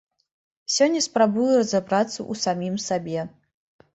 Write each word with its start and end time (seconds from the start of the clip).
Сёння 0.75 1.01
спрабую 1.07 1.49
разабрацца 1.61 2.15
ў 2.15 2.33
самім 2.47 2.75
сабе. 2.87 3.29